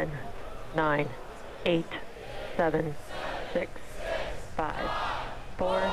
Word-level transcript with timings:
10, 0.00 0.10
9, 0.76 1.08
8, 1.66 1.84
7, 2.56 2.94
6, 3.52 3.70
5, 4.56 4.74
4, 5.58 5.92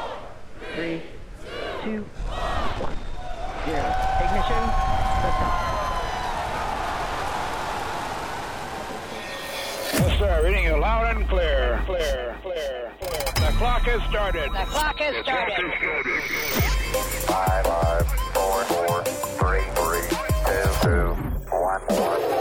3, 0.76 1.02
2, 1.84 1.92
1, 1.92 2.04
0. 3.66 3.96
Ignition, 4.24 4.64
liftoff. 5.24 5.68
Yes, 9.92 10.20
sir. 10.20 10.42
Reading 10.46 10.64
you 10.64 10.78
loud 10.78 11.18
and 11.18 11.28
clear. 11.28 11.82
Clear, 11.86 12.38
clear, 12.44 12.94
clear. 13.02 13.24
The 13.36 13.58
clock 13.58 13.82
has 13.82 14.02
started. 14.10 14.50
The 14.54 14.66
clock 14.68 15.00
has 15.00 15.26
started. 15.26 15.74
Five, 17.26 17.66
five, 17.66 18.08
four, 18.34 18.64
four, 18.64 19.04
three, 19.04 19.64
three, 19.76 20.08
two, 20.46 20.70
two, 20.82 21.08
one, 21.52 21.82
one. 21.90 22.37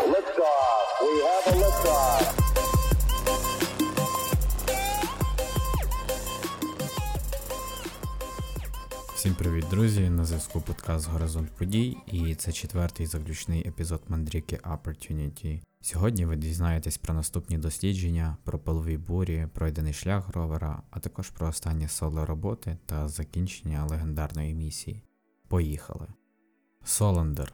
Привіт, 9.46 9.64
друзі! 9.70 10.10
На 10.10 10.24
зв'язку 10.24 10.60
подкаст 10.60 11.08
Горизонт 11.08 11.50
подій, 11.50 11.96
і 12.06 12.34
це 12.34 12.52
четвертий 12.52 13.06
заключний 13.06 13.68
епізод 13.68 14.02
мандрівки 14.08 14.56
Opportunity. 14.56 15.60
Сьогодні 15.80 16.24
ви 16.24 16.36
дізнаєтесь 16.36 16.98
про 16.98 17.14
наступні 17.14 17.58
дослідження, 17.58 18.36
про 18.44 18.58
пилові 18.58 18.96
бурі, 18.98 19.48
пройдений 19.54 19.92
шлях 19.92 20.28
ровера, 20.28 20.82
а 20.90 21.00
також 21.00 21.30
про 21.30 21.48
останні 21.48 21.88
соло 21.88 22.26
роботи 22.26 22.78
та 22.86 23.08
закінчення 23.08 23.84
легендарної 23.84 24.54
місії. 24.54 25.02
Поїхали. 25.48 26.06
Соландер. 26.84 27.52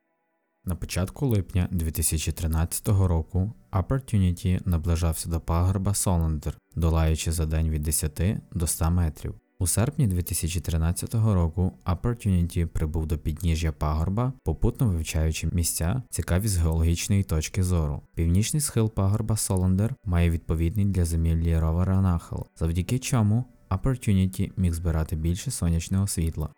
На 0.64 0.76
початку 0.76 1.26
липня 1.26 1.68
2013 1.70 2.88
року 2.88 3.52
Opportunity 3.72 4.60
наближався 4.68 5.28
до 5.28 5.40
пагорба 5.40 5.94
Соландер, 5.94 6.58
долаючи 6.76 7.32
за 7.32 7.46
день 7.46 7.70
від 7.70 7.82
10 7.82 8.22
до 8.52 8.66
100 8.66 8.90
метрів. 8.90 9.41
У 9.62 9.66
серпні 9.66 10.06
2013 10.06 11.14
року 11.14 11.72
Opportunity 11.84 12.66
прибув 12.66 13.06
до 13.06 13.18
підніжжя 13.18 13.72
пагорба, 13.72 14.32
попутно 14.44 14.88
вивчаючи 14.88 15.48
місця, 15.52 16.02
цікаві 16.10 16.48
з 16.48 16.56
геологічної 16.56 17.22
точки 17.22 17.62
зору. 17.62 18.02
Північний 18.14 18.60
схил 18.60 18.90
пагорба 18.90 19.36
Соландер 19.36 19.94
має 20.04 20.30
відповідний 20.30 20.84
для 20.84 21.04
землі 21.04 21.58
ровера 21.58 22.00
нахил, 22.00 22.46
завдяки 22.56 22.98
чому 22.98 23.44
Opportunity 23.70 24.50
міг 24.56 24.72
збирати 24.72 25.16
більше 25.16 25.50
сонячного 25.50 26.06
світла. 26.06 26.48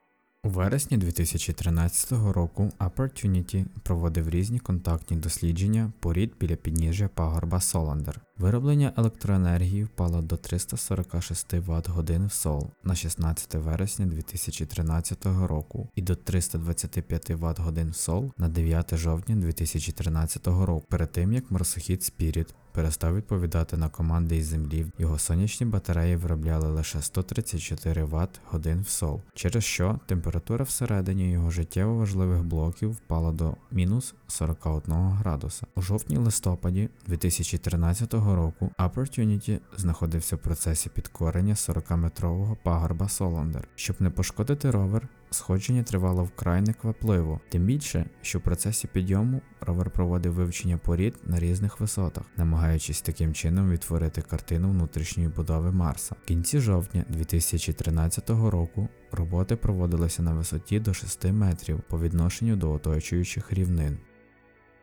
У 0.44 0.48
вересні 0.48 0.96
2013 0.96 2.12
року 2.12 2.72
Opportunity 2.78 3.64
проводив 3.82 4.30
різні 4.30 4.58
контактні 4.58 5.16
дослідження 5.16 5.92
порід 6.00 6.32
біля 6.40 6.56
підніжжя 6.56 7.08
пагорба 7.08 7.60
Соландер. 7.60 8.20
Вироблення 8.38 8.92
електроенергії 8.96 9.84
впало 9.84 10.22
до 10.22 10.36
346 10.36 11.52
Вт 11.52 11.88
годин 11.88 12.26
в 12.26 12.32
сол 12.32 12.70
на 12.84 12.94
16 12.94 13.54
вересня 13.54 14.06
2013 14.06 15.26
року 15.26 15.88
і 15.94 16.02
до 16.02 16.16
325 16.16 17.30
Вт 17.30 17.60
годин 17.60 17.90
в 17.90 17.96
сол 17.96 18.32
на 18.38 18.48
9 18.48 18.96
жовтня 18.96 19.36
2013 19.36 20.46
року, 20.46 20.84
перед 20.88 21.12
тим 21.12 21.32
як 21.32 21.50
марсохід 21.50 22.00
Spirit 22.00 22.54
перестав 22.74 23.16
відповідати 23.16 23.76
на 23.76 23.88
команди 23.88 24.36
із 24.36 24.46
землі, 24.46 24.86
його 24.98 25.18
сонячні 25.18 25.66
батареї 25.66 26.16
виробляли 26.16 26.68
лише 26.68 27.02
134 27.02 28.04
Вт 28.04 28.40
годин 28.50 28.80
в 28.80 28.88
сол, 28.88 29.20
через 29.34 29.64
що 29.64 29.98
температура 30.06 30.64
всередині 30.64 31.30
його 31.30 31.50
життєво 31.50 31.94
важливих 31.94 32.42
блоків 32.42 32.92
впала 32.92 33.32
до 33.32 33.54
мінус 33.70 34.14
41 34.26 34.94
градуса. 34.94 35.66
У 35.74 35.82
жовтні-листопаді 35.82 36.88
2013 37.06 38.14
року 38.14 38.70
Opportunity 38.78 39.58
знаходився 39.76 40.36
в 40.36 40.38
процесі 40.38 40.88
підкорення 40.88 41.54
40-метрового 41.54 42.56
пагорба 42.62 43.08
Соландер. 43.08 43.68
Щоб 43.74 43.96
не 44.00 44.10
пошкодити 44.10 44.70
ровер, 44.70 45.08
сходження 45.34 45.82
тривало 45.82 46.24
вкрай 46.24 46.60
неквапливо, 46.60 47.40
тим 47.48 47.64
більше, 47.64 48.06
що 48.22 48.38
в 48.38 48.42
процесі 48.42 48.86
підйому 48.86 49.40
ровер 49.60 49.90
проводив 49.90 50.32
вивчення 50.32 50.78
порід 50.78 51.14
на 51.24 51.40
різних 51.40 51.80
висотах, 51.80 52.24
намагаючись 52.36 53.00
таким 53.00 53.34
чином 53.34 53.70
відтворити 53.70 54.22
картину 54.22 54.70
внутрішньої 54.70 55.28
будови 55.28 55.72
Марса. 55.72 56.16
В 56.24 56.26
кінці 56.26 56.58
жовтня 56.58 57.04
2013 57.08 58.30
року 58.30 58.88
роботи 59.12 59.56
проводилися 59.56 60.22
на 60.22 60.34
висоті 60.34 60.80
до 60.80 60.94
6 60.94 61.24
метрів 61.24 61.80
по 61.88 62.00
відношенню 62.00 62.56
до 62.56 62.72
оточуючих 62.72 63.52
рівнин. 63.52 63.98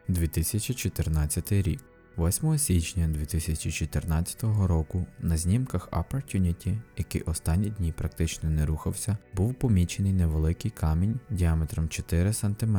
2014 0.07 1.51
рік 1.51 1.81
8 2.17 2.57
січня 2.57 3.07
2014 3.07 4.43
року 4.43 5.05
на 5.19 5.37
знімках 5.37 5.89
Opportunity, 5.89 6.77
який 6.97 7.21
останні 7.21 7.69
дні 7.69 7.91
практично 7.91 8.49
не 8.49 8.65
рухався, 8.65 9.17
був 9.33 9.53
помічений 9.53 10.13
невеликий 10.13 10.71
камінь 10.71 11.19
діаметром 11.29 11.89
4 11.89 12.33
см, 12.33 12.77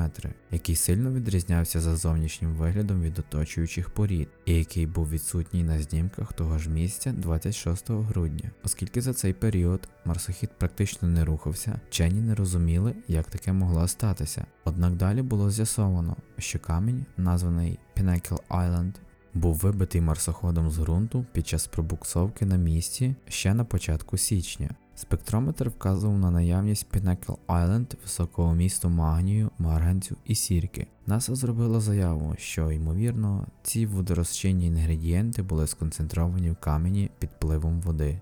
який 0.51 0.77
сильно 0.77 1.13
відрізнявся 1.13 1.81
за 1.81 1.97
зовнішнім 1.97 2.55
виглядом 2.55 3.03
від 3.03 3.19
оточуючих 3.19 3.91
порід, 3.91 4.29
і 4.45 4.55
який 4.55 4.87
був 4.87 5.11
відсутній 5.11 5.65
на 5.65 5.83
знімках 5.83 6.33
того 6.33 6.59
ж 6.59 6.71
місця 6.71 7.13
26 7.13 7.91
грудня. 7.91 8.51
Оскільки 8.65 9.01
за 9.01 9.15
цей 9.15 9.33
період 9.33 9.89
марсохід 10.05 10.51
практично 10.59 11.09
не 11.09 11.25
рухався, 11.25 11.81
вчені 11.89 12.21
не 12.21 12.35
розуміли, 12.35 12.95
як 13.09 13.31
таке 13.31 13.53
могло 13.53 13.89
статися. 13.89 14.47
Однак 14.65 14.95
далі 14.95 15.23
було 15.23 15.51
з'ясовано, 15.51 16.17
що 16.39 16.59
камінь, 16.59 17.07
названий 17.17 17.79
Pinnacle 17.97 18.39
Island, 18.51 18.93
був 19.35 19.55
вибитий 19.55 20.01
марсоходом 20.01 20.71
з 20.71 20.79
ґрунту 20.79 21.27
під 21.33 21.47
час 21.47 21.67
пробуксовки 21.67 22.47
на 22.47 22.57
місці 22.57 23.15
ще 23.29 23.55
на 23.55 23.65
початку 23.65 24.19
січня. 24.19 24.71
Спектрометр 24.95 25.69
вказував 25.69 26.19
на 26.19 26.31
наявність 26.31 26.87
Pinnacle 26.93 27.37
Island 27.49 27.95
високого 28.03 28.55
місту 28.55 28.89
магнію, 28.89 29.51
марганцю 29.59 30.17
і 30.25 30.35
сірки. 30.35 30.87
НАСА 31.07 31.35
зробила 31.35 31.81
заяву, 31.81 32.35
що, 32.39 32.73
ймовірно, 32.73 33.47
ці 33.63 33.87
водорозчинні 33.87 34.67
інгредієнти 34.67 35.43
були 35.43 35.67
сконцентровані 35.67 36.51
в 36.51 36.57
камені 36.57 37.11
під 37.19 37.31
пливом 37.39 37.81
води. 37.81 38.21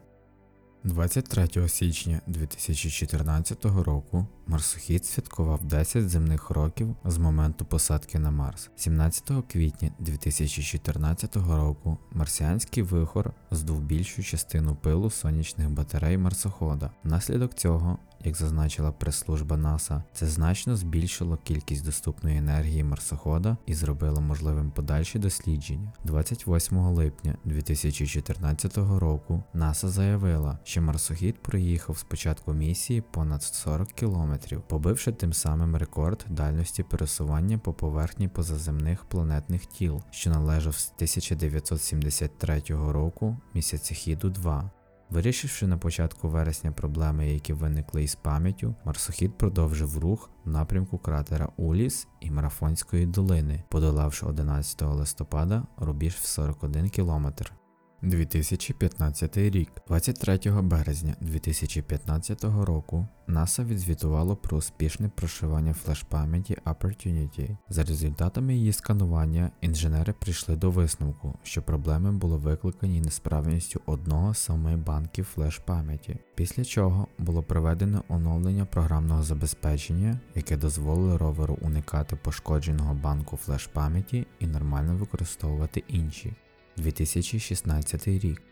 23 0.85 1.69
січня 1.69 2.21
2014 2.27 3.65
року 3.65 4.27
марсохід 4.47 5.07
святкував 5.07 5.65
10 5.65 6.11
земних 6.11 6.51
років 6.51 6.97
з 7.05 7.19
моменту 7.19 7.65
посадки 7.65 8.19
на 8.19 8.31
Марс. 8.31 8.71
17 8.77 9.31
квітня 9.49 9.91
2014 9.99 11.37
року 11.37 11.99
марсіанський 12.13 12.83
вихор 12.83 13.33
здув 13.51 13.81
більшу 13.81 14.23
частину 14.23 14.75
пилу 14.75 15.11
сонячних 15.11 15.71
батарей 15.71 16.19
марсохода. 16.19 16.91
Внаслідок 17.05 17.55
цього 17.55 17.99
як 18.25 18.37
зазначила 18.37 18.93
прес-служба 18.93 19.57
НАСА, 19.57 20.03
це 20.13 20.27
значно 20.27 20.77
збільшило 20.77 21.37
кількість 21.37 21.85
доступної 21.85 22.39
енергії 22.39 22.85
марсохода 22.85 23.57
і 23.67 23.75
зробило 23.75 24.21
можливим 24.21 24.71
подальші 24.71 25.19
дослідження. 25.19 25.93
28 26.05 26.79
липня 26.79 27.37
2014 27.45 28.77
року 28.77 29.43
НАСА 29.55 29.89
заявила, 29.89 30.59
що 30.71 30.83
марсохід 30.83 31.43
проїхав 31.43 31.99
з 31.99 32.03
початку 32.03 32.53
місії 32.53 33.01
понад 33.11 33.43
40 33.43 33.93
кілометрів, 33.93 34.63
побивши 34.63 35.13
тим 35.13 35.33
самим 35.33 35.77
рекорд 35.77 36.27
дальності 36.29 36.83
пересування 36.83 37.59
по 37.59 37.73
поверхні 37.73 38.29
позаземних 38.29 39.05
планетних 39.05 39.67
тіл, 39.67 40.03
що 40.11 40.31
належав 40.31 40.75
з 40.75 40.93
1973 40.97 42.63
року 42.69 43.37
місяцехіду 43.55 44.31
2. 44.31 44.71
Вирішивши 45.11 45.67
на 45.67 45.79
початку 45.79 46.29
вересня 46.29 46.73
проблеми, 46.73 47.29
які 47.29 47.53
виникли 47.53 48.05
із 48.05 48.15
пам'яттю, 48.15 48.75
марсохід 48.85 49.39
продовжив 49.39 49.99
рух 49.99 50.31
в 50.45 50.51
напрямку 50.51 50.99
кратера 50.99 51.49
Уліс 51.57 52.09
і 52.21 52.31
Марафонської 52.31 53.07
долини, 53.07 53.63
подолавши 53.69 54.27
11 54.27 54.83
листопада 54.83 55.63
рубіж 55.77 56.15
в 56.15 56.27
41 56.27 56.89
кілометр. 56.89 57.60
2015 58.03 59.37
рік, 59.37 59.73
23 59.89 60.39
березня 60.63 61.15
2015 61.21 62.45
року, 62.45 63.09
НАСА 63.27 63.65
відзвітувало 63.65 64.37
про 64.37 64.57
успішне 64.57 65.09
прошивання 65.09 65.73
флеш-пам'яті 65.73 66.57
Opportunity. 66.65 67.57
За 67.69 67.85
результатами 67.85 68.55
її 68.55 68.73
сканування, 68.73 69.51
інженери 69.61 70.13
прийшли 70.13 70.57
до 70.57 70.71
висновку, 70.71 71.39
що 71.43 71.63
проблеми 71.63 72.13
були 72.13 72.37
викликані 72.37 73.01
несправністю 73.01 73.81
одного 73.87 74.35
з 74.35 74.39
семи 74.39 74.77
банків 74.77 75.27
флеш-пам'яті, 75.35 76.17
після 76.35 76.65
чого 76.65 77.07
було 77.19 77.43
проведено 77.43 78.05
оновлення 78.09 78.65
програмного 78.65 79.23
забезпечення, 79.23 80.21
яке 80.35 80.57
дозволило 80.57 81.19
роверу 81.19 81.59
уникати 81.61 82.17
пошкодженого 82.17 82.95
банку 82.95 83.37
флеш-пам'яті 83.37 84.27
і 84.39 84.47
нормально 84.47 84.97
використовувати 84.97 85.85
інші. 85.89 86.33
2016 86.81 88.09
рік. 88.09 88.43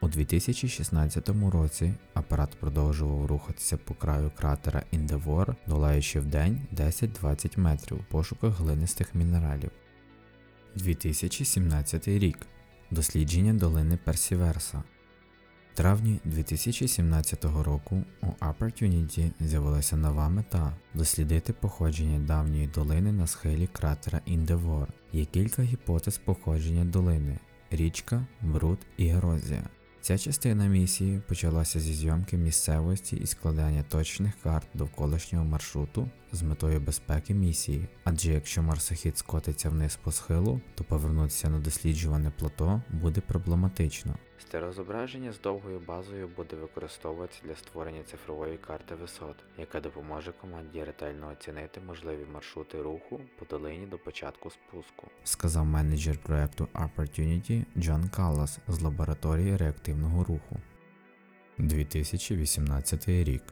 У 0.00 0.08
2016 0.08 1.28
році 1.52 1.94
апарат 2.14 2.50
продовжував 2.60 3.26
рухатися 3.26 3.76
по 3.76 3.94
краю 3.94 4.30
кратера 4.36 4.82
Індевор, 4.90 5.56
долаючи 5.66 6.20
в 6.20 6.26
день 6.26 6.60
10-20 6.76 7.58
метрів 7.58 7.98
в 7.98 8.04
пошуках 8.04 8.58
глинистих 8.58 9.14
мінералів. 9.14 9.70
2017 10.76 12.08
рік. 12.08 12.38
Дослідження 12.90 13.54
долини 13.54 13.98
Персіверса. 14.04 14.82
В 15.72 15.76
травні 15.76 16.20
2017 16.24 17.44
року 17.44 18.04
у 18.22 18.26
Opportunity 18.26 19.30
з'явилася 19.40 19.96
нова 19.96 20.28
мета 20.28 20.76
дослідити 20.94 21.52
походження 21.52 22.18
давньої 22.18 22.66
долини 22.66 23.12
на 23.12 23.26
схилі 23.26 23.66
кратера 23.66 24.20
Індевор. 24.26 24.88
Є 25.12 25.24
кілька 25.24 25.62
гіпотез 25.62 26.18
походження 26.18 26.84
долини: 26.84 27.38
річка, 27.70 28.26
бруд 28.42 28.78
і 28.96 29.08
ерозія. 29.08 29.68
Ця 30.00 30.18
частина 30.18 30.66
місії 30.66 31.22
почалася 31.28 31.80
зі 31.80 31.94
зйомки 31.94 32.36
місцевості 32.36 33.16
і 33.16 33.26
складання 33.26 33.82
точних 33.82 34.32
карт 34.42 34.66
довколишнього 34.74 35.44
маршруту 35.44 36.10
з 36.32 36.42
метою 36.42 36.80
безпеки 36.80 37.34
місії, 37.34 37.88
адже 38.04 38.32
якщо 38.32 38.62
марсохід 38.62 39.18
скотиться 39.18 39.70
вниз 39.70 39.96
по 39.96 40.12
схилу, 40.12 40.60
то 40.74 40.84
повернутися 40.84 41.50
на 41.50 41.58
досліджуване 41.58 42.30
плато 42.38 42.82
буде 42.90 43.20
проблематично. 43.20 44.14
Стереозображення 44.38 45.32
з 45.32 45.40
довгою 45.40 45.80
базою 45.80 46.28
буде 46.36 46.56
використовуватися 46.56 47.40
для 47.44 47.56
створення 47.56 48.02
цифрової 48.02 48.58
карти 48.58 48.94
висот, 48.94 49.36
яка 49.58 49.80
допоможе 49.80 50.32
команді 50.40 50.84
ретельно 50.84 51.28
оцінити 51.32 51.80
можливі 51.86 52.26
маршрути 52.32 52.82
руху 52.82 53.20
по 53.38 53.44
долині 53.44 53.86
до 53.86 53.98
початку 53.98 54.50
спуску, 54.50 55.06
сказав 55.24 55.66
менеджер 55.66 56.18
проекту 56.18 56.68
Opportunity 56.74 57.64
Джон 57.78 58.08
Каллас 58.08 58.58
з 58.68 58.80
лабораторії 58.80 59.56
реактивного 59.56 60.24
руху. 60.24 60.60
2018 61.58 63.08
рік. 63.08 63.42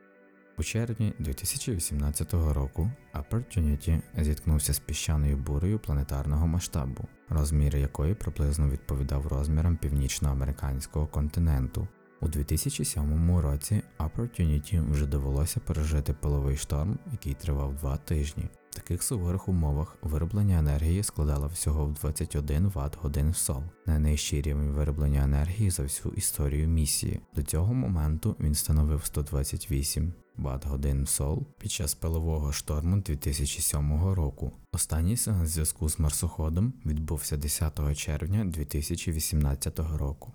У 0.59 0.63
червні 0.63 1.13
2018 1.19 2.33
року 2.33 2.91
Opportunity 3.15 4.01
зіткнувся 4.19 4.75
з 4.75 4.79
піщаною 4.79 5.37
бурею 5.37 5.79
планетарного 5.79 6.47
масштабу, 6.47 7.05
розмір 7.29 7.77
якої 7.77 8.15
приблизно 8.15 8.69
відповідав 8.69 9.27
розмірам 9.27 9.77
північноамериканського 9.77 11.07
континенту. 11.07 11.89
У 12.21 12.29
2007 12.29 13.37
році 13.39 13.83
Opportunity 13.99 14.91
вже 14.91 15.07
довелося 15.07 15.61
пережити 15.61 16.13
пиловий 16.13 16.57
шторм, 16.57 16.99
який 17.13 17.35
тривав 17.35 17.75
два 17.75 17.97
тижні. 17.97 18.49
В 18.71 18.75
таких 18.75 19.03
суворих 19.03 19.49
умовах 19.49 19.97
вироблення 20.03 20.59
енергії 20.59 21.03
складало 21.03 21.49
всього 21.49 21.85
в 21.87 21.95
21 21.95 22.69
Вт 22.69 22.97
годин 22.97 23.35
сол, 23.35 23.63
найнижчий 23.87 24.43
рівень 24.43 24.71
вироблення 24.71 25.25
енергії 25.25 25.71
за 25.71 25.83
всю 25.83 26.15
історію 26.15 26.69
місії. 26.69 27.21
До 27.35 27.43
цього 27.43 27.75
моменту 27.75 28.37
він 28.41 28.55
становив 28.55 29.05
128 29.05 30.13
Вт 30.39 30.67
годин 30.67 31.07
сол 31.07 31.47
під 31.59 31.73
час 31.73 31.95
пилового 31.95 32.53
шторму 32.53 32.97
2007 32.97 34.13
року. 34.13 34.53
Останній 34.73 35.17
сеанс 35.17 35.51
зв'язку 35.51 35.89
з 35.89 35.99
марсоходом 35.99 36.73
відбувся 36.87 37.37
10 37.37 37.97
червня 37.97 38.45
2018 38.45 39.79
року. 39.79 40.33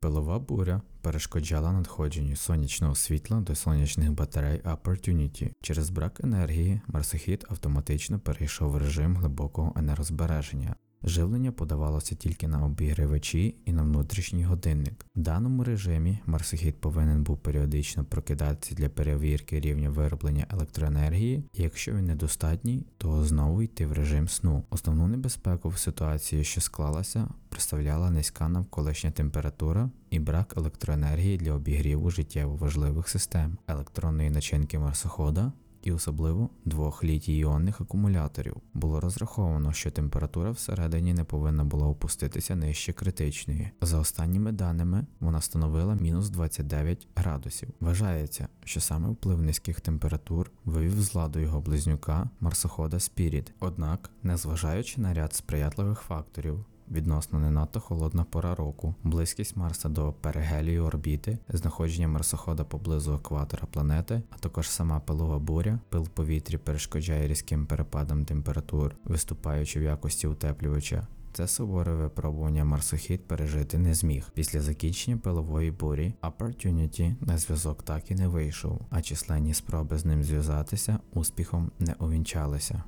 Пилова 0.00 0.38
буря 0.38 0.82
перешкоджала 1.00 1.72
надходженню 1.72 2.36
сонячного 2.36 2.94
світла 2.94 3.40
до 3.40 3.54
сонячних 3.54 4.12
батарей 4.12 4.60
Opportunity. 4.60 5.52
Через 5.62 5.90
брак 5.90 6.20
енергії 6.24 6.80
марсохід 6.86 7.46
автоматично 7.48 8.18
перейшов 8.18 8.70
в 8.70 8.76
режим 8.76 9.16
глибокого 9.16 9.72
енергозбереження. 9.76 10.74
Живлення 11.04 11.52
подавалося 11.52 12.14
тільки 12.14 12.48
на 12.48 12.64
обігрівачі 12.64 13.54
і 13.64 13.72
на 13.72 13.82
внутрішній 13.82 14.44
годинник. 14.44 15.06
В 15.16 15.20
даному 15.20 15.64
режимі 15.64 16.18
марсохід 16.26 16.80
повинен 16.80 17.22
був 17.22 17.38
періодично 17.38 18.04
прокидатися 18.04 18.74
для 18.74 18.88
перевірки 18.88 19.60
рівня 19.60 19.90
вироблення 19.90 20.46
електроенергії, 20.50 21.44
якщо 21.54 21.92
він 21.92 22.06
недостатній, 22.06 22.86
то 22.98 23.24
знову 23.24 23.62
йти 23.62 23.86
в 23.86 23.92
режим 23.92 24.28
сну. 24.28 24.64
Основну 24.70 25.06
небезпеку 25.06 25.68
в 25.68 25.78
ситуації, 25.78 26.44
що 26.44 26.60
склалася, 26.60 27.28
представляла 27.48 28.10
низька 28.10 28.48
навколишня 28.48 29.10
температура 29.10 29.90
і 30.10 30.18
брак 30.18 30.54
електроенергії 30.56 31.36
для 31.36 31.52
обігріву 31.52 32.10
життєво 32.10 32.56
важливих 32.56 33.08
систем 33.08 33.58
електронної 33.68 34.30
начинки 34.30 34.78
марсохода 34.78 35.52
і 35.82 35.92
особливо 35.92 36.50
двох 36.64 37.04
літій-іонних 37.04 37.80
акумуляторів. 37.80 38.56
Було 38.74 39.00
розраховано, 39.00 39.72
що 39.72 39.90
температура 39.90 40.50
всередині 40.50 41.14
не 41.14 41.24
повинна 41.24 41.64
була 41.64 41.86
опуститися 41.86 42.56
нижче 42.56 42.92
критичної. 42.92 43.70
За 43.80 43.98
останніми 43.98 44.52
даними 44.52 45.06
вона 45.20 45.40
становила 45.40 45.94
мінус 45.94 46.30
29 46.30 47.08
градусів. 47.16 47.68
Вважається, 47.80 48.48
що 48.64 48.80
саме 48.80 49.08
вплив 49.08 49.42
низьких 49.42 49.80
температур 49.80 50.50
вивів 50.64 51.02
з 51.02 51.14
ладу 51.14 51.38
його 51.38 51.60
близнюка 51.60 52.30
марсохода 52.40 53.00
Спіріт. 53.00 53.54
Однак, 53.60 54.10
незважаючи 54.22 55.00
на 55.00 55.14
ряд 55.14 55.34
сприятливих 55.34 56.00
факторів, 56.00 56.64
відносно 56.90 57.38
не 57.38 57.50
надто 57.50 57.80
холодна 57.80 58.24
пора 58.24 58.54
року, 58.54 58.94
близькість 59.04 59.56
Марса 59.56 59.88
до 59.88 60.12
перигелії 60.12 60.78
орбіти, 60.78 61.38
знаходження 61.48 62.08
марсохода 62.08 62.64
поблизу 62.64 63.14
екватора 63.14 63.68
планети, 63.70 64.22
а 64.30 64.38
також 64.38 64.70
сама 64.70 65.00
пилова 65.00 65.38
буря, 65.38 65.78
пил 65.88 66.08
повітрі 66.08 66.58
перешкоджає 66.58 67.28
різким 67.28 67.66
перепадам 67.66 68.24
температур, 68.24 68.94
виступаючи 69.04 69.80
в 69.80 69.82
якості 69.82 70.26
утеплювача. 70.26 71.06
Це 71.32 71.48
суворе 71.48 71.94
випробування 71.94 72.64
марсохід 72.64 73.28
пережити 73.28 73.78
не 73.78 73.94
зміг. 73.94 74.30
Після 74.34 74.60
закінчення 74.60 75.16
пилової 75.16 75.70
бурі 75.70 76.14
Opportunity 76.22 77.14
на 77.20 77.38
зв'язок 77.38 77.82
так 77.82 78.10
і 78.10 78.14
не 78.14 78.28
вийшов, 78.28 78.80
а 78.90 79.02
численні 79.02 79.54
спроби 79.54 79.98
з 79.98 80.04
ним 80.04 80.24
зв'язатися 80.24 80.98
успіхом 81.12 81.70
не 81.78 81.94
увінчалися. 81.98 82.82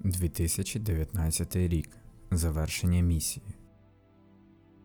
2019 0.00 1.56
рік. 1.56 1.88
Завершення 2.30 3.00
місії. 3.00 3.46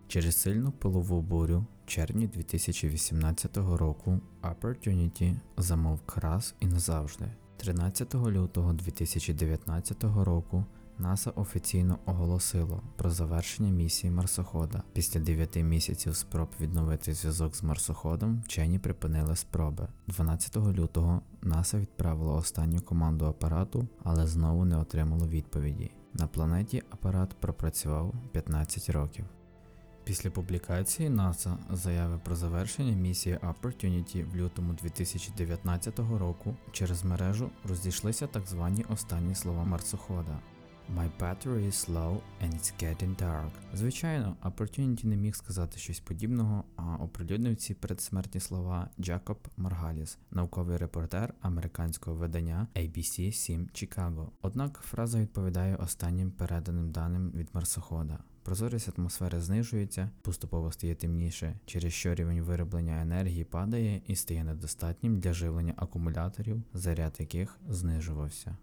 Через 0.07 0.41
сильну 0.41 0.71
пилову 0.71 1.21
бурю 1.21 1.65
в 1.85 1.89
червні 1.89 2.27
2018 2.27 3.57
року 3.57 4.19
Opportunity 4.41 5.35
замовк 5.57 6.17
раз 6.17 6.55
і 6.59 6.65
назавжди. 6.65 7.25
13 7.57 8.15
лютого 8.15 8.73
2019 8.73 10.03
року 10.03 10.65
НАСА 10.99 11.31
офіційно 11.31 11.99
оголосило 12.05 12.83
про 12.95 13.09
завершення 13.09 13.71
місії 13.71 14.11
марсохода. 14.11 14.83
Після 14.93 15.19
9 15.19 15.55
місяців 15.55 16.15
спроб 16.15 16.49
відновити 16.61 17.13
зв'язок 17.13 17.55
з 17.55 17.63
марсоходом 17.63 18.41
вчені 18.41 18.79
припинили 18.79 19.35
спроби. 19.35 19.87
12 20.07 20.57
лютого 20.57 21.21
НАСА 21.41 21.79
відправило 21.79 22.35
останню 22.35 22.81
команду 22.81 23.25
апарату, 23.25 23.87
але 24.03 24.27
знову 24.27 24.65
не 24.65 24.77
отримало 24.77 25.27
відповіді. 25.27 25.91
На 26.13 26.27
планеті 26.27 26.83
апарат 26.89 27.33
пропрацював 27.39 28.13
15 28.31 28.89
років. 28.89 29.25
Після 30.03 30.29
публікації 30.31 31.09
НАСА 31.09 31.57
заяви 31.71 32.19
про 32.25 32.35
завершення 32.35 32.91
місії 32.91 33.39
Opportunity 33.43 34.31
в 34.31 34.35
лютому 34.35 34.73
2019 34.73 35.99
року 35.99 36.55
через 36.71 37.03
мережу 37.03 37.49
розійшлися 37.63 38.27
так 38.27 38.47
звані 38.47 38.85
останні 38.89 39.35
слова 39.35 39.63
марсохода. 39.63 40.39
My 40.95 41.07
battery 41.19 41.67
is 41.67 41.89
low 41.89 42.21
and 42.41 42.53
it's 42.53 42.71
getting 42.83 43.15
dark. 43.15 43.51
Звичайно, 43.73 44.35
Opportunity 44.43 45.05
не 45.05 45.15
міг 45.15 45.35
сказати 45.35 45.79
щось 45.79 45.99
подібного, 45.99 46.63
а 46.75 46.95
оприлюднив 46.95 47.55
ці 47.55 47.73
передсмертні 47.73 48.41
слова 48.41 48.89
Джакоб 48.99 49.47
Маргаліс, 49.57 50.17
науковий 50.31 50.77
репортер 50.77 51.33
американського 51.41 52.15
видання 52.15 52.67
ABC 52.75 53.31
7 53.31 53.69
Chicago. 53.73 54.27
Однак 54.41 54.79
фраза 54.83 55.19
відповідає 55.19 55.75
останнім 55.75 56.31
переданим 56.31 56.91
даним 56.91 57.31
від 57.31 57.49
марсохода. 57.53 58.19
Прозорість 58.43 58.99
атмосфери 58.99 59.41
знижується, 59.41 60.09
поступово 60.21 60.71
стає 60.71 60.95
темніше, 60.95 61.59
через 61.65 61.93
що 61.93 62.15
рівень 62.15 62.41
вироблення 62.41 63.01
енергії 63.01 63.43
падає 63.43 64.01
і 64.07 64.15
стає 64.15 64.43
недостатнім 64.43 65.19
для 65.19 65.33
живлення 65.33 65.73
акумуляторів, 65.77 66.63
заряд 66.73 67.15
яких 67.19 67.59
знижувався. 67.69 68.57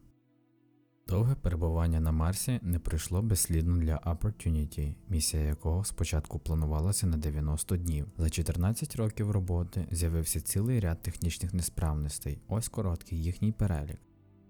Довге 1.09 1.35
перебування 1.35 2.00
на 2.00 2.12
Марсі 2.12 2.61
не 2.62 2.79
пройшло 2.79 3.23
безслідно 3.23 3.77
для 3.77 3.97
Opportunity, 3.97 4.95
місія 5.09 5.43
якого 5.43 5.85
спочатку 5.85 6.38
планувалася 6.38 7.07
на 7.07 7.17
90 7.17 7.77
днів. 7.77 8.07
За 8.19 8.31
14 8.31 8.97
років 8.97 9.31
роботи 9.31 9.88
з'явився 9.91 10.41
цілий 10.41 10.81
ряд 10.81 11.03
технічних 11.03 11.55
несправностей. 11.55 12.38
Ось 12.49 12.69
короткий 12.69 13.23
їхній 13.23 13.53
перелік. 13.53 13.99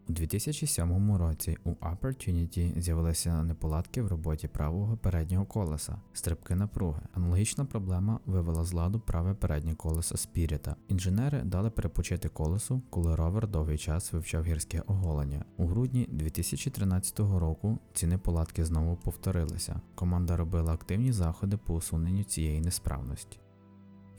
У 0.09 0.13
2007 0.13 1.17
році 1.17 1.57
у 1.65 1.71
Opportunity 1.71 2.81
з'явилися 2.81 3.43
неполадки 3.43 4.03
в 4.03 4.07
роботі 4.07 4.49
правого 4.49 4.97
переднього 4.97 5.45
колеса, 5.45 6.01
стрибки 6.13 6.55
напруги. 6.55 7.01
Аналогічна 7.15 7.65
проблема 7.65 8.21
вивела 8.27 8.65
з 8.65 8.73
ладу 8.73 9.01
праве 9.01 9.35
переднє 9.35 9.75
колесо 9.75 10.17
Спіріта. 10.17 10.77
Інженери 10.89 11.43
дали 11.45 11.71
перепочити 11.71 12.29
колесу, 12.29 12.83
коли 12.91 13.17
ровер 13.17 13.49
довгий 13.49 13.79
час 13.79 14.13
вивчав 14.13 14.45
гірське 14.45 14.83
оголення. 14.87 15.45
У 15.57 15.67
грудні 15.67 16.09
2013 16.11 17.19
року 17.19 17.79
ці 17.95 18.07
неполадки 18.07 18.65
знову 18.65 18.97
повторилися. 18.97 19.81
Команда 19.95 20.37
робила 20.37 20.73
активні 20.73 21.13
заходи 21.13 21.57
по 21.57 21.75
усуненню 21.75 22.25
цієї 22.25 22.61
несправності. 22.61 23.39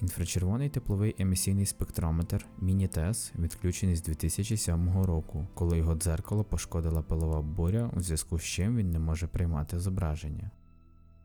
Інфрачервоний 0.01 0.69
тепловий 0.69 1.15
емісійний 1.19 1.65
спектрометр 1.65 2.45
Міні-ТЕС 2.61 3.31
відключений 3.39 3.95
з 3.95 4.03
2007 4.03 5.03
року, 5.03 5.47
коли 5.53 5.77
його 5.77 5.95
дзеркало 5.95 6.43
пошкодила 6.43 7.01
пилова 7.01 7.41
буря, 7.41 7.91
у 7.97 8.01
зв'язку 8.01 8.39
з 8.39 8.43
чим 8.43 8.77
він 8.77 8.91
не 8.91 8.99
може 8.99 9.27
приймати 9.27 9.79
зображення. 9.79 10.51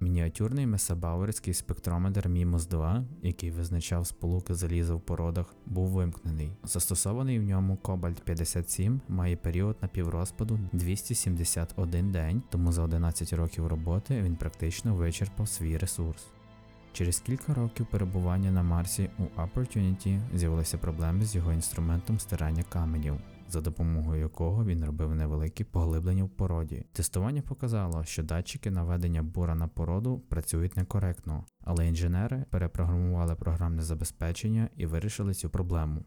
Мініатюрний 0.01 0.67
месабауерський 0.67 1.55
спектрометр 1.55 2.29
MIMOS 2.29 2.69
2, 2.69 3.05
який 3.23 3.51
визначав 3.51 4.07
сполуки 4.07 4.55
заліза 4.55 4.95
в 4.95 5.01
породах, 5.01 5.55
був 5.67 5.89
вимкнений. 5.89 6.51
Застосований 6.65 7.39
в 7.39 7.43
ньому 7.43 7.79
Cobalt 7.83 8.21
57 8.21 9.01
має 9.09 9.37
період 9.37 9.77
напіврозпаду 9.83 10.61
271 10.73 12.13
день, 12.13 12.43
тому 12.51 12.73
за 12.73 12.83
11 12.83 13.33
років 13.33 13.67
роботи 13.67 14.23
він 14.23 14.37
практично 14.37 14.95
вичерпав 14.95 15.49
свій 15.49 15.79
ресурс. 15.79 16.27
Через 16.95 17.21
кілька 17.21 17.55
років 17.55 17.87
перебування 17.87 18.51
на 18.51 18.63
Марсі 18.63 19.11
у 19.19 19.23
Opportunity 19.41 20.21
з'явилися 20.35 20.79
проблеми 20.79 21.25
з 21.25 21.35
його 21.35 21.53
інструментом 21.53 22.21
стирання 22.21 22.63
каменів, 22.63 23.15
за 23.49 23.61
допомогою 23.61 24.21
якого 24.21 24.65
він 24.65 24.85
робив 24.85 25.15
невеликі 25.15 25.65
поглиблення 25.65 26.25
в 26.25 26.29
породі. 26.29 26.85
Тестування 26.93 27.43
показало, 27.43 28.05
що 28.05 28.23
датчики 28.23 28.71
наведення 28.71 29.23
бура 29.23 29.55
на 29.55 29.69
породу 29.69 30.23
працюють 30.29 30.77
некоректно, 30.77 31.45
але 31.65 31.89
інженери 31.89 32.45
перепрограмували 32.51 33.35
програмне 33.35 33.83
забезпечення 33.83 34.69
і 34.77 34.87
вирішили 34.87 35.35
цю 35.35 35.51
проблему. 35.51 36.05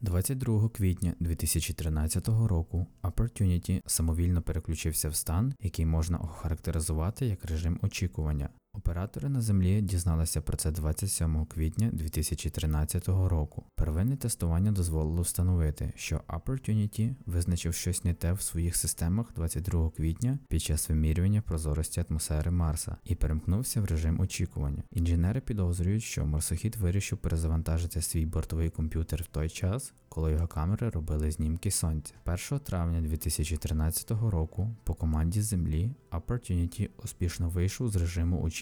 22 0.00 0.68
квітня 0.68 1.14
2013 1.20 2.28
року 2.28 2.86
Opportunity 3.02 3.80
самовільно 3.86 4.42
переключився 4.42 5.08
в 5.08 5.14
стан, 5.14 5.54
який 5.60 5.86
можна 5.86 6.18
охарактеризувати 6.18 7.26
як 7.26 7.44
режим 7.44 7.78
очікування. 7.82 8.48
Оператори 8.74 9.28
на 9.28 9.40
землі 9.40 9.82
дізналися 9.82 10.40
про 10.40 10.56
це 10.56 10.70
27 10.70 11.46
квітня 11.46 11.90
2013 11.92 13.08
року. 13.08 13.64
Первинне 13.74 14.16
тестування 14.16 14.72
дозволило 14.72 15.22
встановити, 15.22 15.92
що 15.96 16.20
Opportunity 16.28 17.14
визначив 17.26 17.74
щось 17.74 18.04
не 18.04 18.14
те 18.14 18.32
в 18.32 18.40
своїх 18.40 18.76
системах 18.76 19.26
22 19.36 19.90
квітня 19.90 20.38
під 20.48 20.62
час 20.62 20.88
вимірювання 20.88 21.42
прозорості 21.42 22.04
атмосфери 22.10 22.50
Марса 22.50 22.96
і 23.04 23.14
перемкнувся 23.14 23.80
в 23.80 23.84
режим 23.84 24.20
очікування. 24.20 24.82
Інженери 24.90 25.40
підозрюють, 25.40 26.02
що 26.02 26.26
марсохід 26.26 26.76
вирішив 26.76 27.18
перезавантажити 27.18 28.02
свій 28.02 28.26
бортовий 28.26 28.70
комп'ютер 28.70 29.22
в 29.22 29.26
той 29.26 29.48
час, 29.48 29.92
коли 30.08 30.32
його 30.32 30.46
камери 30.46 30.90
робили 30.90 31.30
знімки 31.30 31.70
сонця. 31.70 32.14
1 32.50 32.58
травня 32.58 33.00
2013 33.00 34.10
року 34.10 34.76
по 34.84 34.94
команді 34.94 35.42
Землі 35.42 35.90
Opportunity 36.10 36.88
успішно 37.04 37.48
вийшов 37.48 37.88
з 37.88 37.96
режиму 37.96 38.42
очікування 38.42 38.61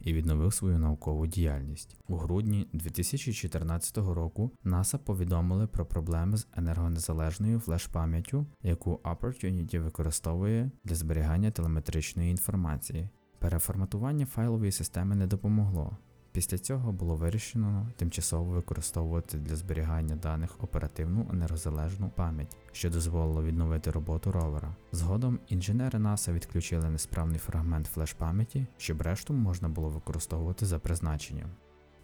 і 0.00 0.12
відновив 0.12 0.54
свою 0.54 0.78
наукову 0.78 1.26
діяльність. 1.26 1.96
У 2.08 2.16
грудні 2.16 2.68
2014 2.72 3.98
року 3.98 4.50
НАСА 4.64 4.98
повідомили 4.98 5.66
про 5.66 5.86
проблеми 5.86 6.36
з 6.36 6.46
енергонезалежною 6.56 7.60
флеш-пам'яттю, 7.60 8.46
яку 8.62 9.00
Opportunity 9.04 9.78
використовує 9.78 10.70
для 10.84 10.94
зберігання 10.94 11.50
телеметричної 11.50 12.30
інформації. 12.30 13.08
Переформатування 13.38 14.26
файлової 14.26 14.72
системи 14.72 15.16
не 15.16 15.26
допомогло. 15.26 15.96
Після 16.32 16.58
цього 16.58 16.92
було 16.92 17.16
вирішено 17.16 17.86
тимчасово 17.96 18.52
використовувати 18.52 19.38
для 19.38 19.56
зберігання 19.56 20.16
даних 20.16 20.64
оперативну 20.64 21.26
нерозалежну 21.32 22.10
пам'ять, 22.16 22.56
що 22.72 22.90
дозволило 22.90 23.44
відновити 23.44 23.90
роботу 23.90 24.32
ровера. 24.32 24.76
Згодом 24.92 25.38
інженери 25.48 25.98
НАСА 25.98 26.32
відключили 26.32 26.90
несправний 26.90 27.38
фрагмент 27.38 27.86
флеш-пам'яті, 27.86 28.66
щоб 28.78 29.02
решту 29.02 29.34
можна 29.34 29.68
було 29.68 29.88
використовувати 29.88 30.66
за 30.66 30.78
призначенням. 30.78 31.50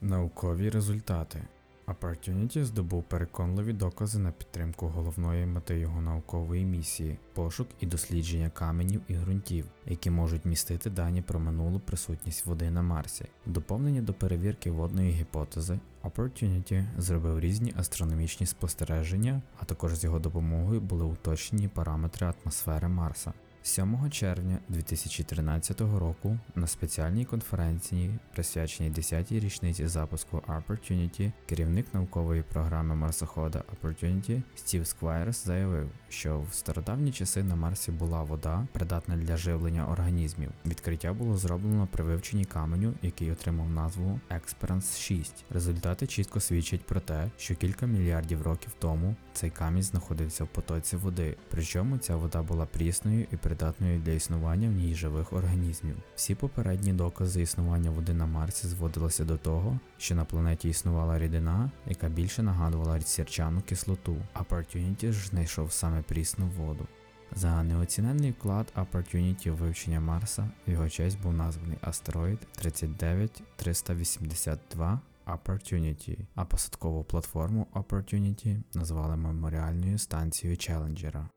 Наукові 0.01 0.71
результати 0.71 1.43
Opportunity 1.87 2.65
здобув 2.65 3.05
переконливі 3.05 3.73
докази 3.73 4.19
на 4.19 4.33
підтримку 4.33 4.87
головної 4.87 5.47
мети 5.47 5.79
його 5.79 6.01
наукової 6.01 6.65
місії 6.65 7.19
пошук 7.35 7.69
і 7.81 7.87
дослідження 7.87 8.51
каменів 8.51 9.01
і 9.09 9.15
ґрунтів, 9.15 9.67
які 9.87 10.11
можуть 10.11 10.45
містити 10.45 10.91
дані 10.91 11.23
про 11.23 11.41
минулу 11.41 11.81
присутність 11.81 12.47
води 12.47 12.71
на 12.71 12.83
Марсі. 12.83 13.25
Доповнення 13.47 14.03
до 14.03 14.13
перевірки 14.13 14.71
водної 14.71 15.11
гіпотези 15.11 15.79
Opportunity 16.05 16.87
зробив 16.99 17.41
різні 17.41 17.75
астрономічні 17.77 18.47
спостереження, 18.47 19.43
а 19.59 19.65
також 19.65 19.95
з 19.95 20.05
його 20.05 20.19
допомогою 20.19 20.81
були 20.81 21.05
уточнені 21.05 21.69
параметри 21.69 22.27
атмосфери 22.27 22.89
Марса. 22.89 23.33
7 23.67 24.11
червня 24.11 24.59
2013 24.69 25.81
року 25.81 26.39
на 26.55 26.67
спеціальній 26.67 27.25
конференції, 27.25 28.11
присвяченій 28.33 28.91
10-й 28.91 29.39
річниці 29.39 29.87
запуску 29.87 30.43
Opportunity, 30.49 31.33
керівник 31.47 31.95
наукової 31.95 32.43
програми 32.43 32.95
марсохода 32.95 33.63
Opportunity 33.75 34.43
Стів 34.55 34.87
Сквайрс 34.87 35.45
заявив, 35.45 35.89
що 36.09 36.41
в 36.41 36.55
стародавні 36.55 37.13
часи 37.13 37.43
на 37.43 37.57
Марсі 37.57 37.93
була 37.93 38.23
вода, 38.23 38.67
придатна 38.73 39.17
для 39.17 39.37
живлення 39.37 39.89
організмів. 39.89 40.51
Відкриття 40.67 41.13
було 41.13 41.37
зроблено 41.37 41.89
при 41.93 42.05
вивченні 42.05 42.45
каменю, 42.45 42.95
який 43.03 43.33
отримав 43.33 43.71
назву 43.71 44.21
Experience 44.31 44.99
6. 44.99 45.45
Результати 45.51 46.07
чітко 46.07 46.41
свідчать 46.41 46.87
про 46.87 47.01
те, 47.01 47.31
що 47.39 47.55
кілька 47.55 47.87
мільярдів 47.87 48.43
років 48.43 48.73
тому 48.79 49.17
цей 49.33 49.51
камінь 49.51 49.83
знаходився 49.83 50.45
в 50.45 50.49
потоці 50.49 50.97
води, 50.97 51.37
причому 51.51 51.99
ця 51.99 52.17
вода 52.17 52.43
була 52.43 52.67
прісною 52.67 53.27
і 53.33 53.37
придатною 53.57 54.01
для 54.01 54.13
існування 54.13 54.69
в 54.69 54.73
ній 54.73 54.95
живих 54.95 55.33
організмів. 55.33 55.97
Всі 56.15 56.35
попередні 56.35 56.93
докази 56.93 57.43
існування 57.43 57.91
води 57.91 58.15
на 58.15 58.27
Марсі 58.27 58.67
зводилися 58.67 59.25
до 59.25 59.37
того, 59.37 59.81
що 59.99 60.15
на 60.15 60.25
планеті 60.25 60.69
існувала 60.69 61.19
рідина, 61.19 61.71
яка 61.87 62.09
більше 62.09 62.43
нагадувала 62.43 63.01
сірчану 63.01 63.61
кислоту. 63.61 64.17
Opportunity 64.35 65.13
ж 65.13 65.29
знайшов 65.29 65.73
саме 65.73 66.03
прісну 66.03 66.47
воду. 66.47 66.87
За 67.33 67.63
неоціненний 67.63 68.31
вклад 68.31 68.73
Opportunity 68.77 69.51
у 69.51 69.55
вивчення 69.55 70.01
Марса 70.01 70.51
в 70.67 70.71
його 70.71 70.89
честь 70.89 71.23
був 71.23 71.33
названий 71.33 71.79
астероїд 71.81 72.39
39382 72.57 75.01
Opportunity, 75.27 76.19
а 76.35 76.45
посадкову 76.45 77.05
платформу 77.05 77.67
Opportunity 77.75 78.63
назвали 78.75 79.17
меморіальною 79.17 79.99
станцією 79.99 80.57
Челленджера. 80.57 81.29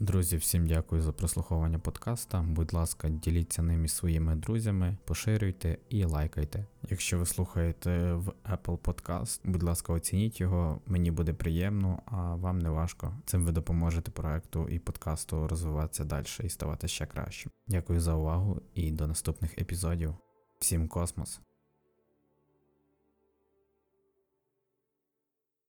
Друзі, 0.00 0.36
всім 0.36 0.66
дякую 0.66 1.02
за 1.02 1.12
прослуховування 1.12 1.78
подкаста. 1.78 2.42
Будь 2.48 2.72
ласка, 2.72 3.08
діліться 3.08 3.62
ним 3.62 3.84
із 3.84 3.92
своїми 3.92 4.34
друзями, 4.34 4.96
поширюйте 5.04 5.78
і 5.88 6.04
лайкайте. 6.04 6.66
Якщо 6.90 7.18
ви 7.18 7.26
слухаєте 7.26 8.12
в 8.12 8.32
Apple 8.52 8.78
Podcast, 8.78 9.40
будь 9.44 9.62
ласка, 9.62 9.92
оцініть 9.92 10.40
його, 10.40 10.80
мені 10.86 11.10
буде 11.10 11.32
приємно, 11.32 12.02
а 12.06 12.34
вам 12.34 12.58
не 12.58 12.70
важко. 12.70 13.18
Цим 13.26 13.44
ви 13.44 13.52
допоможете 13.52 14.10
проекту 14.10 14.68
і 14.68 14.78
подкасту 14.78 15.48
розвиватися 15.48 16.04
далі 16.04 16.26
і 16.44 16.48
ставати 16.48 16.88
ще 16.88 17.06
кращим. 17.06 17.52
Дякую 17.68 18.00
за 18.00 18.14
увагу 18.14 18.62
і 18.74 18.90
до 18.90 19.06
наступних 19.06 19.58
епізодів. 19.58 20.14
Всім 20.58 20.88
космос! 20.88 21.40